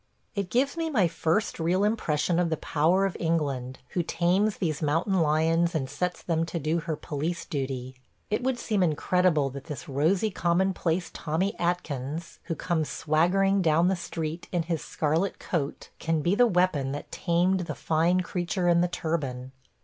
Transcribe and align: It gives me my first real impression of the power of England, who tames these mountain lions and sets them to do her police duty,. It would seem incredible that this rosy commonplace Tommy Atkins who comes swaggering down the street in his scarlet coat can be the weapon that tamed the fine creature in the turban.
It 0.33 0.49
gives 0.49 0.75
me 0.77 0.89
my 0.89 1.07
first 1.07 1.59
real 1.59 1.83
impression 1.83 2.39
of 2.39 2.49
the 2.49 2.57
power 2.57 3.05
of 3.05 3.15
England, 3.19 3.77
who 3.89 4.01
tames 4.01 4.57
these 4.57 4.81
mountain 4.81 5.19
lions 5.21 5.75
and 5.75 5.87
sets 5.87 6.23
them 6.23 6.43
to 6.47 6.57
do 6.57 6.79
her 6.79 6.95
police 6.95 7.45
duty,. 7.45 7.95
It 8.31 8.41
would 8.41 8.57
seem 8.57 8.81
incredible 8.81 9.51
that 9.51 9.65
this 9.65 9.87
rosy 9.87 10.31
commonplace 10.31 11.11
Tommy 11.13 11.53
Atkins 11.59 12.39
who 12.45 12.55
comes 12.55 12.89
swaggering 12.89 13.61
down 13.61 13.89
the 13.89 13.95
street 13.95 14.47
in 14.51 14.63
his 14.63 14.83
scarlet 14.83 15.37
coat 15.37 15.91
can 15.99 16.21
be 16.23 16.33
the 16.33 16.47
weapon 16.47 16.93
that 16.93 17.11
tamed 17.11 17.59
the 17.67 17.75
fine 17.75 18.21
creature 18.21 18.67
in 18.67 18.81
the 18.81 18.87
turban. 18.87 19.51